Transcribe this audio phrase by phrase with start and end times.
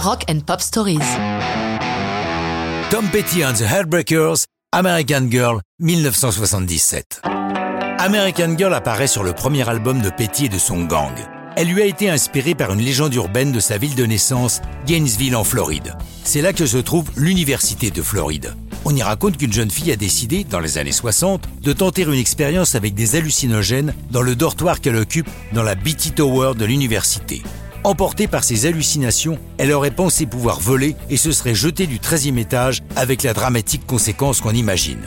[0.00, 1.16] Rock and Pop Stories.
[2.90, 7.22] Tom Petty and the Heartbreakers, American Girl, 1977.
[7.98, 11.12] American Girl apparaît sur le premier album de Petty et de son gang.
[11.56, 15.34] Elle lui a été inspirée par une légende urbaine de sa ville de naissance, Gainesville
[15.34, 15.94] en Floride.
[16.22, 18.54] C'est là que se trouve l'Université de Floride.
[18.84, 22.14] On y raconte qu'une jeune fille a décidé, dans les années 60, de tenter une
[22.14, 27.42] expérience avec des hallucinogènes dans le dortoir qu'elle occupe dans la Beatty Tower de l'université.
[27.88, 32.36] Emportée par ses hallucinations, elle aurait pensé pouvoir voler et se serait jetée du 13e
[32.36, 35.00] étage avec la dramatique conséquence qu'on imagine.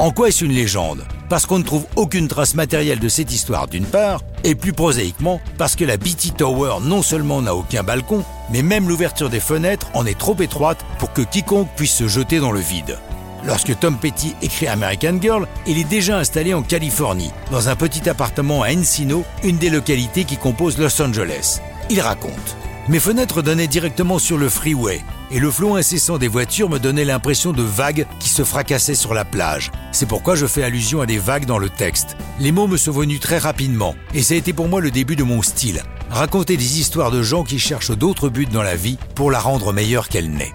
[0.00, 1.04] En quoi est-ce une légende?
[1.28, 5.40] Parce qu'on ne trouve aucune trace matérielle de cette histoire d'une part, et plus prosaïquement
[5.56, 9.86] parce que la Beatty Tower non seulement n'a aucun balcon, mais même l'ouverture des fenêtres
[9.94, 12.98] en est trop étroite pour que quiconque puisse se jeter dans le vide.
[13.44, 18.08] Lorsque Tom Petty écrit American Girl, il est déjà installé en Californie, dans un petit
[18.08, 21.60] appartement à Encino, une des localités qui composent Los Angeles.
[21.88, 22.56] Il raconte
[22.88, 25.00] Mes fenêtres donnaient directement sur le freeway
[25.30, 29.14] et le flot incessant des voitures me donnait l'impression de vagues qui se fracassaient sur
[29.14, 29.70] la plage.
[29.92, 32.16] C'est pourquoi je fais allusion à des vagues dans le texte.
[32.40, 35.14] Les mots me sont venus très rapidement et ça a été pour moi le début
[35.14, 35.82] de mon style.
[36.10, 39.72] Raconter des histoires de gens qui cherchent d'autres buts dans la vie pour la rendre
[39.72, 40.54] meilleure qu'elle n'est.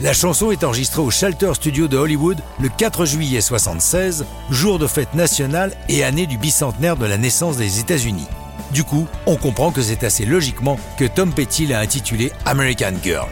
[0.00, 4.86] La chanson est enregistrée au Shelter Studio de Hollywood le 4 juillet 76, jour de
[4.86, 8.28] fête nationale et année du bicentenaire de la naissance des États-Unis.
[8.72, 13.28] Du coup, on comprend que c'est assez logiquement que Tom Petty l'a intitulé American Girl.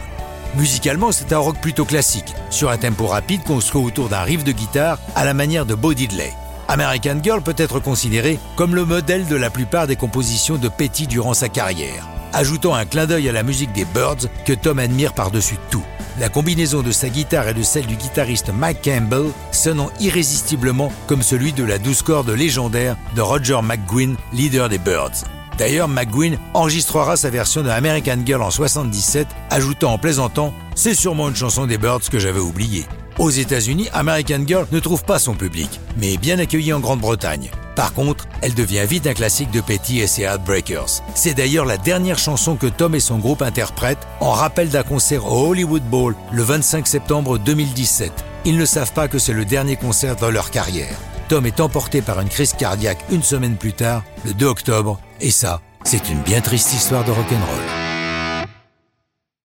[0.55, 4.51] Musicalement, c'est un rock plutôt classique, sur un tempo rapide construit autour d'un riff de
[4.51, 6.33] guitare à la manière de Bo Diddley.
[6.67, 11.07] American Girl peut être considéré comme le modèle de la plupart des compositions de Petty
[11.07, 15.13] durant sa carrière, ajoutant un clin d'œil à la musique des Birds que Tom admire
[15.13, 15.85] par-dessus tout.
[16.19, 21.21] La combinaison de sa guitare et de celle du guitariste Mike Campbell sonnant irrésistiblement comme
[21.21, 25.23] celui de la douce corde légendaire de Roger McGuinn, leader des Birds.
[25.57, 31.29] D'ailleurs, McGuinn enregistrera sa version de American Girl en 77, ajoutant en plaisantant C'est sûrement
[31.29, 32.85] une chanson des Birds que j'avais oubliée.
[33.17, 37.49] Aux États-Unis, American Girl ne trouve pas son public, mais est bien accueillie en Grande-Bretagne.
[37.79, 41.01] Par contre, elle devient vite un classique de Petty et ses Heartbreakers.
[41.15, 45.25] C'est d'ailleurs la dernière chanson que Tom et son groupe interprètent en rappel d'un concert
[45.25, 48.11] au Hollywood Bowl le 25 septembre 2017.
[48.43, 50.97] Ils ne savent pas que c'est le dernier concert de leur carrière.
[51.29, 55.31] Tom est emporté par une crise cardiaque une semaine plus tard, le 2 octobre, et
[55.31, 57.88] ça, c'est une bien triste histoire de rock'n'roll.